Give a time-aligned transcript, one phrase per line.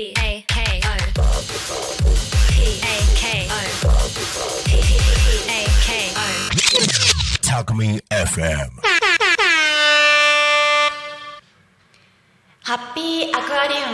[0.00, 0.96] P A K O
[2.48, 3.60] P A K O
[4.64, 4.72] P
[5.46, 6.24] A K O
[7.42, 8.70] Talk Me FM.
[12.62, 13.84] ハッピーアクアリウム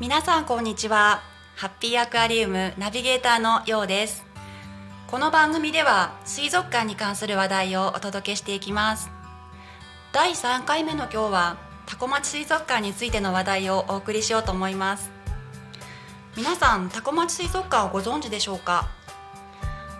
[0.00, 1.22] 皆さんこんにちは
[1.54, 4.24] ハッピーアクアリウムナビゲーターのようです
[5.06, 9.15] この番組では水族館に関する話題をお届けしていきます。
[10.12, 15.10] 第3回目の今日はタコ町水族館についての話題をお送りしようと思います。
[16.36, 18.88] 皆さんタコ町水族館をご存知でしょうか？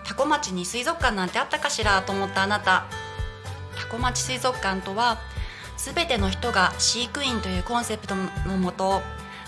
[0.03, 2.85] タコ町に水族館なんてあったかしらと思ったあなた。
[3.79, 5.19] タコ町水族館とは
[5.77, 9.01] 全ての人が飼育員というコンセプトのもと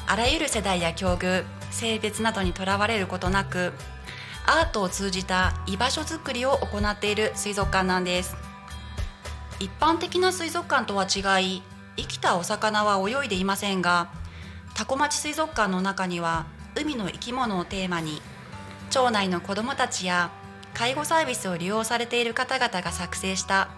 [0.07, 3.73] あらゆる世代や境遇性別などにとらわれることなく
[4.45, 8.35] アートを通じた居場所づくりを行っている水族館なんです。
[9.59, 11.61] 一般的な水族館とは違い
[11.97, 14.09] 生きたお魚は泳いでいませんが
[14.73, 18.21] タコ町水族館の中には海の生き物をテーマに
[18.89, 20.31] 町内の子どもたちや
[20.73, 23.69] 介護サービスを利用されている方々が作成した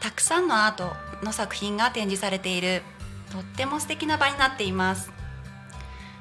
[0.00, 0.92] たくさんのアート
[1.24, 2.82] の作品が展示されている
[3.32, 5.10] とっても素敵な場になっています。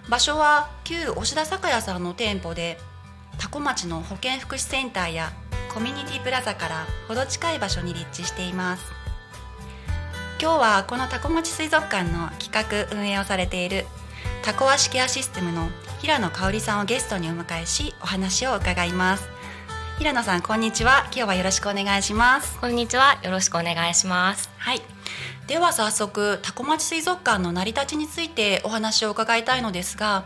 [0.10, 2.78] 場所は旧押田酒屋さんの店舗で
[3.38, 5.32] 多古町の保健福祉センターや
[5.74, 9.03] コミュニティプラザから程近い場所に立地しています。
[10.44, 13.86] 今日はこの多古町水族館の企画運営をされている
[14.44, 15.70] タコワシケアシステムの
[16.02, 19.30] 平野香織さんをゲストにお迎えしお話を伺います
[20.00, 23.22] 平野さんこんにちは今日はよろしくお願いしますこんにちは。
[23.24, 24.50] よろしくお願いします。
[24.58, 24.82] はい
[25.48, 30.26] では早速タコ町水族館の成り立ちについてお話を伺いたいのですが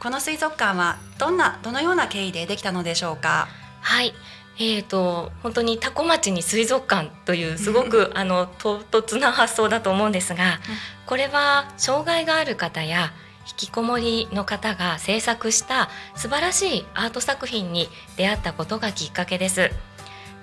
[0.00, 3.46] この水族館はどんなどのような経緯でできたのでしょうか？
[3.80, 4.12] はい。
[4.58, 10.60] えーと本当にタコ町に水族館というすごく あの唐突な発想だと思うんですが、
[11.06, 13.12] これは障害がある方や
[13.46, 19.70] 引きこもりの方が制作した素晴らしいアート作品に出会ったことがきっかけです。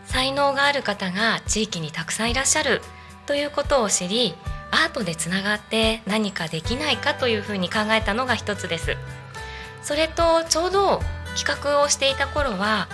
[0.10, 2.82] 才能がある方が地域にたくさんいらっしゃる
[3.28, 4.34] ということを知り
[4.72, 8.98] アートでつながって何かできないかというふうに考えたのが一つです
[9.84, 11.02] それとちょうど
[11.38, 12.88] 企画をしていた頃は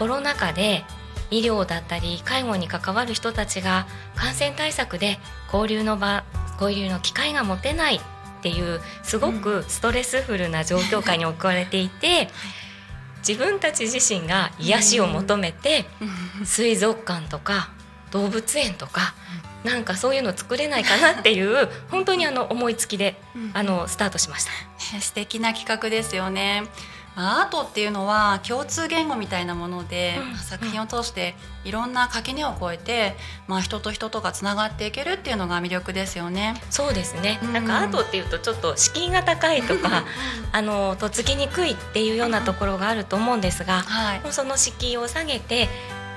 [0.00, 0.82] コロナ禍で
[1.30, 5.18] 医療だったり介護に関わる人たちが感染対策で
[5.52, 6.24] 交流の場
[6.58, 8.00] 交流の機会が持てないっ
[8.42, 12.30] ていうすごくストレスフルな状況下に置かれていて、
[13.18, 15.84] 自分たち自身が癒しを求めて
[16.44, 17.70] 水族館とか
[18.10, 19.14] 動物園とか
[19.64, 23.20] なんかそういうの作れないかなっていう本当にあの思いつきで
[23.52, 24.50] あのスタートしました。
[24.94, 26.62] ね素敵な企画ですよね。
[26.62, 26.70] まあ
[27.20, 33.14] アートっていうのは共通言語みたいなもので、うんまあ作品を通していろんな垣根を越えて、
[33.46, 36.54] まあ、人と人とがつながっていけるっていうのが魅力ですよね。
[36.70, 37.52] そうですね、うん。
[37.52, 40.04] なんかアートっていうとちょっと敷居が高いとか
[40.52, 44.20] あのとっつきにくいっていうようなところがあると思うんですが、はい。
[44.30, 45.68] その敷居を下げて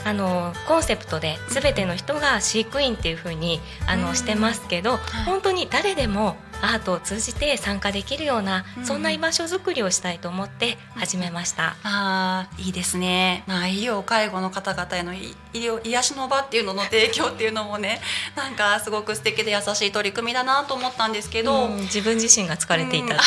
[0.05, 4.15] あのコンセプトで全ての人が飼育員っていう風にあの、うん。
[4.15, 4.97] してますけど、い。
[5.25, 8.85] 本当に誰でもアートを通じて参加できるような、うん。
[8.85, 11.75] そんな居場所づくりをしたいと思って始めました。
[11.83, 18.01] あーいいですね、まあ、医療介護の方々へのい医療癒しの場っていうのの提供っていうのもね
[18.35, 23.23] なんかすごく素敵で優しい取り組みだなと思ったんですけど、うん自分自身が疲れていたって、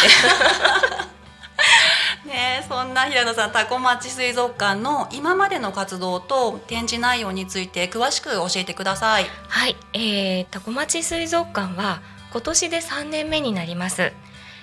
[2.27, 9.27] ねそんな平野さんタコ町水族館の今までの活動と展示内容について詳しく教えてください。
[9.49, 14.13] はい、えー、タコ町水族館は今年で3年目になります。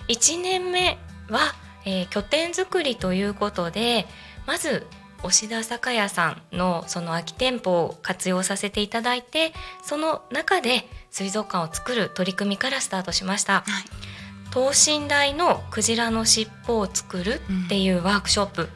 [0.09, 0.97] 1年目
[1.29, 4.05] は、えー拠点作りということで、
[4.45, 4.85] まず
[5.23, 13.53] 押田酒屋さんのその空き店舗を活用させていただいて、その中で水族館を作る取り組みからスタートしました。
[13.53, 14.12] はい
[14.53, 18.69] 等身大のクジラの尻尾を作るっていうワークショップ、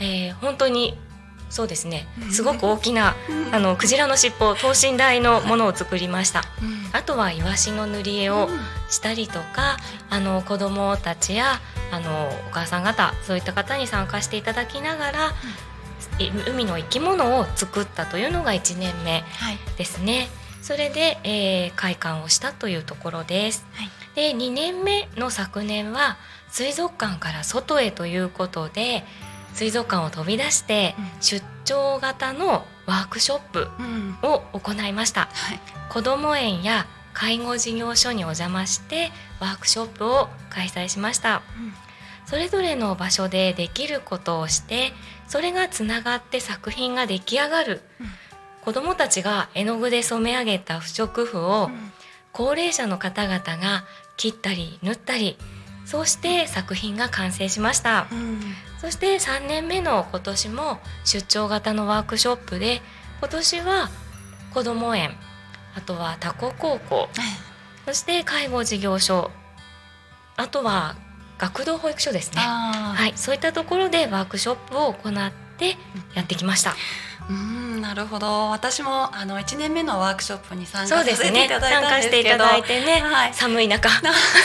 [0.00, 0.98] えー本当に
[1.48, 2.06] そうですね。
[2.30, 3.14] すごく大きな
[3.52, 6.42] あのクジラの尻尾等身大のものを作りました。
[6.92, 8.48] あとはイワシの塗り絵を
[8.90, 9.76] したりとか、
[10.08, 15.28] あの子供たちやあのお母さん方そういった方に参加していただきながら、
[16.18, 19.58] い海の生き物を作ったというのが1年目はい。
[19.76, 20.28] ですね。
[20.62, 23.66] それで、えー開館をしたというところです。
[23.74, 26.18] はいで2年目の昨年は
[26.48, 29.04] 水族館から外へということで
[29.54, 31.22] 水族館を飛び出してうん。
[31.22, 34.16] 出張型のワークショップうん。
[34.22, 35.28] を行いました。
[35.32, 35.60] はい。
[35.88, 39.10] 子ども園や介護事業所にお邪魔して
[39.40, 41.42] ワークショップを開催しました。
[41.58, 41.72] うん。
[42.26, 44.92] それぞれの場所でできることをして
[45.28, 47.82] それがつながって作品が出来上がる、
[48.62, 51.70] 子どもたちが絵の具で染め上げた不織布を
[52.32, 53.84] 高齢者の方々が
[54.16, 55.36] 切ったり縫ったり
[55.84, 58.06] そうして作品が完成しました。
[58.10, 58.40] うん。
[58.78, 62.82] そして3年目の今年も出張型のワークショップで
[63.20, 63.90] 今年は
[64.52, 65.12] 子ども園
[65.74, 67.08] あとは多古高校
[67.86, 69.30] そして介護事業所
[70.36, 70.96] あとは
[71.38, 72.40] 学童保育所ですね。
[72.40, 75.76] はい、そういったところでワークショップを行って
[76.14, 76.70] やってきました。
[76.70, 76.76] うん
[77.80, 81.04] なるほど私もあの1年目のワークショップに参加さ。
[81.04, 83.88] せていただい参たんですけど加していただいてね、はい寒い中。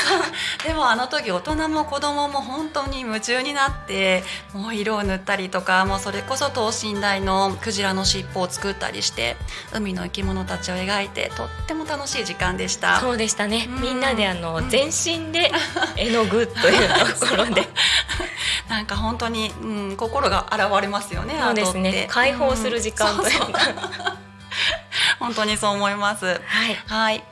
[0.66, 9.38] でもあの時大人も子供も本当に夢中になってもう色を塗ったりとかもうそれこそ等身大のクジラの尻尾を作ったりして
[9.72, 13.00] 海の生き物たちを描いてとっても楽しい時間でした。
[13.00, 13.68] そうでしたね。
[13.70, 15.52] うんみんなであのうん全身で
[15.96, 16.90] 絵の具という
[17.20, 17.68] ところで、
[18.70, 21.40] なんか本当に、うん、心が現れますよね。
[21.42, 22.08] そうですねて。
[22.08, 23.54] 解放する時間というん
[25.20, 26.26] 本当にそう思います。
[26.26, 26.76] はい。
[26.86, 27.24] はい。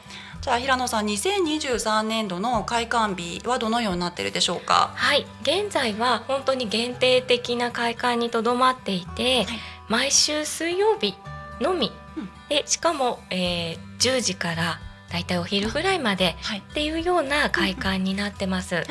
[0.42, 4.92] じゃあ平野さん、2023年度の開館日はどのようになっているでしょうか？
[4.94, 9.48] はい、現在は本当に限定的な開館にとどまっていて、はい
[9.88, 11.14] 毎週水曜日
[11.62, 14.80] のみ、うんでしかも、えー10時から
[15.12, 16.60] だいたいお昼ぐらいまではい。
[16.60, 18.84] っていうような開館になってます。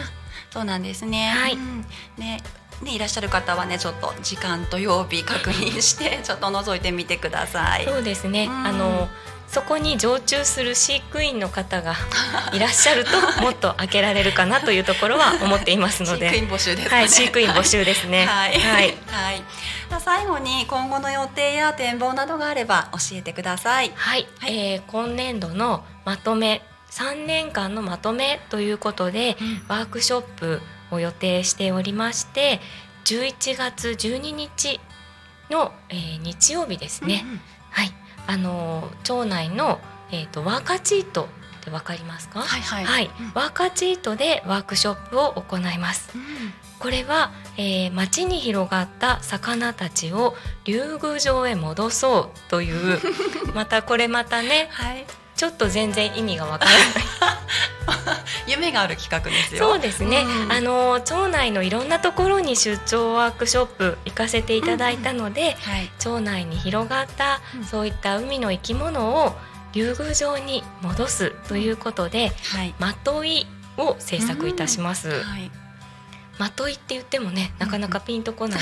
[0.51, 1.31] そうなんですね。
[1.31, 1.87] はいうん
[2.17, 2.43] ね。
[2.83, 7.85] ね、いらっしゃる方はねちょっと時間と曜日確認して ちょっと覗いてみてください。
[7.85, 8.47] そうですね。
[8.47, 9.09] うんあの
[9.47, 11.95] そこに常駐する飼育員の方が
[12.53, 13.11] いらっしゃると
[13.41, 17.03] もっと開けられるかなというところは思っていますので、 飼育員募集ですかね。
[17.03, 18.27] はい、飼育員募集ですね。
[18.27, 18.59] はい。
[18.59, 18.91] ははいい。
[19.89, 23.93] じゃあ最後に今後の予定や展望などがあれば教えてください。
[23.95, 26.63] はい、はいえー今年度のまとめ
[26.95, 29.37] 3年間のまとめということで、
[29.69, 30.61] ワークショップ
[30.91, 32.61] を予定しておりまして
[33.05, 34.81] 11月12日
[35.51, 37.41] の、えー日曜日ですね、うんうん。
[37.71, 37.93] はい。
[38.27, 39.81] あのー町内の、
[40.13, 41.25] えー、とワーカチート
[41.61, 42.41] ってわかりますか？
[42.41, 42.85] はいはい。
[42.85, 43.11] はい。
[43.21, 43.33] うん。
[43.35, 46.11] ワーカチートでワークショップを行います。
[46.15, 46.23] うん。
[46.79, 53.01] これは、えー町に広がった魚たちを竜宮城へ戻そうという
[53.55, 55.05] またこれまたねはい。
[55.37, 56.81] ちょっと全然意味がわからない。
[58.47, 59.71] 夢がある企画ですよ。
[59.71, 60.53] そうですね、うん。
[60.53, 65.91] あの町内のいろんなところに出張ワークショップ行かせていただいたので、はい。
[65.99, 67.65] 町内に広がった、うん。
[67.65, 69.37] そういった海の生き物を
[69.73, 72.75] 竜宮城に戻すということではい。
[72.79, 73.47] まとい
[73.77, 75.51] を制作いたします、はい。
[76.39, 78.61] まといって言ってもねなかなかピンとこない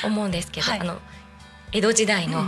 [0.00, 0.80] と思うんですけど、はい。
[0.80, 1.00] あの
[1.72, 2.44] 江戸時代の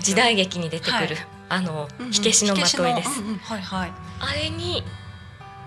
[0.00, 3.92] 時よ代劇に出てくる、はいあのうんうん火消しのまといです、はいはい。
[4.20, 4.82] あれに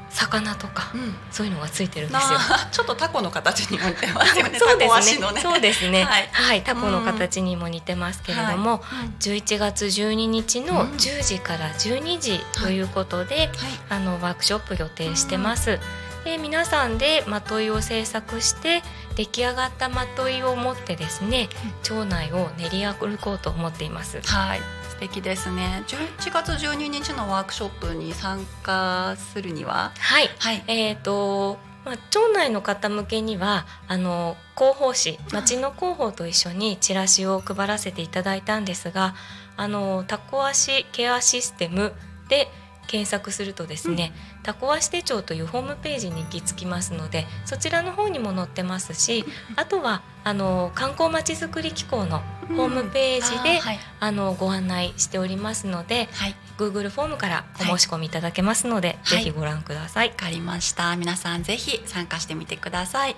[0.10, 1.16] 魚とかうん。
[1.32, 2.40] そういうのがついてるんですよ
[2.72, 4.60] ちょっとタコの形にも似てます よね。
[4.60, 5.42] そうですねね。
[5.42, 13.50] そうですねはいはい、タコの形にも似てますけれども、はい11月12日のうん10時から12時ということで、
[13.90, 15.80] あのワークショップ予定してます。
[16.24, 18.84] で皆さんでまといを制作して
[19.16, 21.48] 出来上がったまといを持ってですね、
[21.84, 24.22] 町内を練り歩こうと思っています。
[24.26, 24.62] はい。
[24.98, 25.84] 素敵ですね。
[25.88, 30.64] 11月12日のワークショップに参加するには、はい、はい。
[30.68, 39.14] えーとまあ、町内の方向けにはあの広報誌町の広報と一緒にチラシを配らせていただいたんですが
[39.56, 41.94] あのタコ足ケアシステム
[42.28, 42.50] で
[42.88, 44.14] 検索するとですね、
[44.44, 49.26] タコ足手帳というホームページに行き着きますのでそちらの方にも載ってますし
[49.56, 53.80] あとはあの観光まちづくり機構のホームページで、あはい。
[54.00, 56.36] あのご案内しておりますのではい。
[56.58, 59.18] Google フォームからお申し込みいただけますので、はい。
[59.18, 60.10] ぜひご覧ください。
[60.10, 60.16] わ。
[60.16, 60.96] かりました。
[60.96, 63.16] 皆さんぜひ参加してみてください。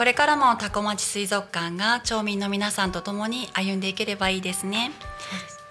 [0.00, 4.92] これからもタコ町水族館が町民の皆さんと共に歩んでいければいいですね。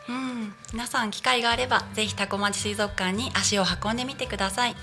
[0.08, 0.39] うん、
[0.74, 4.76] 皆さん機会があればぜひタコ町水族館に足を運んでみてください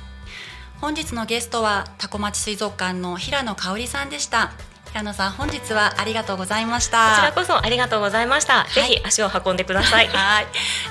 [0.81, 4.53] 本日のゲストはタコ町水族館の平野香織さんでした
[4.91, 8.67] 平野さん本日はありがとうございましたこちらこそありがとうございました。
[8.75, 10.09] ぜひ足を運んでください。
[10.09, 10.47] はい。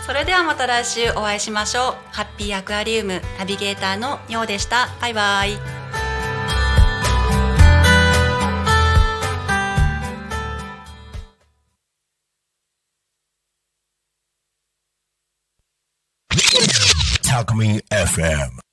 [0.06, 1.96] それではまた来週お会いしましょう。
[2.12, 4.90] ハッピーアクアリウムナビゲーターのようでした。
[5.02, 5.75] バイバイ。
[17.46, 18.65] Alchemy FM.